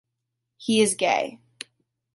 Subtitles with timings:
[0.57, 1.37] He is gay.